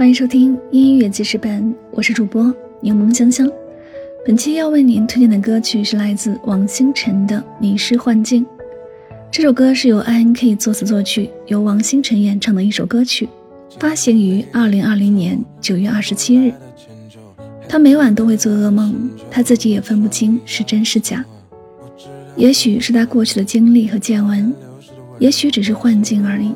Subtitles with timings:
[0.00, 2.50] 欢迎收听音乐记事本，我是主播
[2.80, 3.46] 柠檬香香。
[4.24, 8.42] 本期要为您推荐的歌曲是来自王星辰的《迷失幻境》。
[9.30, 13.28] 这首歌是由 I.N.K 作词作曲，由王星辰演唱的一首歌曲，
[13.78, 16.54] 发行于二零二零年九月二十七日。
[17.68, 21.22] 他每晚都会做噩梦，他自己也分不清是真是假。
[22.36, 24.50] 也许是他过去的经历和见闻，
[25.18, 26.54] 也许只是幻境而已。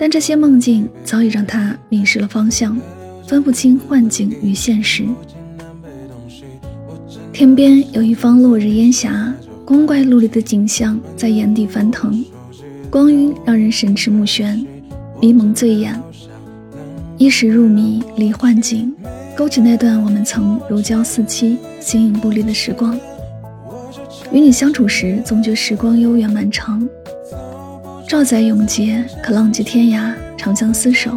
[0.00, 2.74] 但这些梦境早已让他迷失了方向，
[3.26, 5.04] 分不清幻境与现实。
[7.34, 9.30] 天边有一方落日烟霞，
[9.62, 12.24] 光怪陆离的景象在眼底翻腾，
[12.88, 14.64] 光晕让人神驰目眩，
[15.20, 15.94] 迷蒙醉眼。
[17.18, 18.90] 一时入迷离幻境，
[19.36, 22.98] 勾起那段我们曾如胶似漆、形影不离的时光。
[24.32, 26.88] 与你相处时，总觉时光悠远漫长。
[28.10, 31.16] 兆载永劫，可浪迹天涯，长相厮守。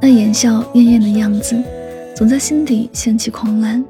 [0.00, 1.60] 那言笑晏晏的样子，
[2.14, 3.84] 总在心底掀起狂澜。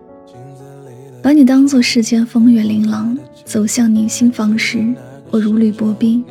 [1.22, 4.82] 把你当作世间风月琳琅，走向你心房时，
[5.30, 6.24] 我如履薄冰；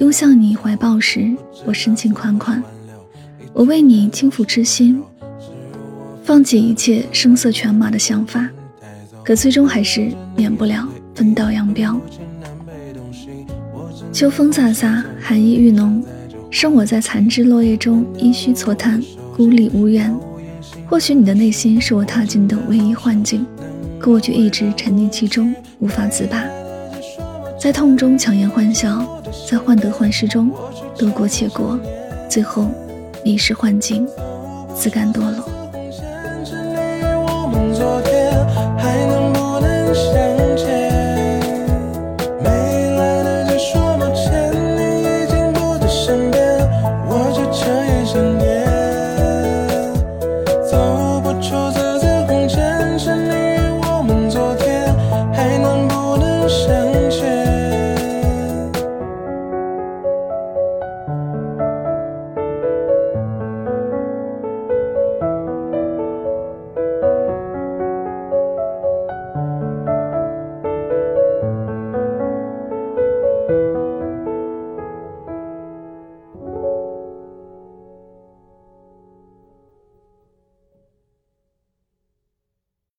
[0.00, 1.32] 拥向你怀抱时，
[1.64, 2.60] 我深情款款。
[3.52, 5.00] 我为你倾覆痴心，
[6.24, 8.50] 放弃一切声色犬马的想法，
[9.24, 12.00] 可最终还是免不了分道扬镳。
[14.12, 16.02] 秋风飒飒，寒意愈浓，
[16.50, 19.00] 剩我在残枝落叶中依稀错叹，
[19.36, 20.12] 孤立无援。
[20.88, 23.46] 或许你的内心是我踏进的唯一幻境，
[24.00, 26.44] 可我却一直沉溺其中，无法自拔。
[27.58, 30.50] 在痛中强颜欢笑，在患得患失中
[30.98, 31.78] 得过且过，
[32.28, 32.66] 最后
[33.24, 34.04] 迷失幻境，
[34.74, 35.59] 自甘堕落。